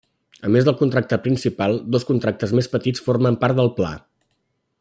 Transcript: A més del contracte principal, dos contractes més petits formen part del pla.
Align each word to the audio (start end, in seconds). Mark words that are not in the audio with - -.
A 0.47 0.49
més 0.53 0.63
del 0.67 0.77
contracte 0.79 1.19
principal, 1.25 1.77
dos 1.97 2.07
contractes 2.09 2.57
més 2.61 2.73
petits 2.75 3.07
formen 3.11 3.41
part 3.45 3.61
del 3.61 3.75
pla. 3.81 3.93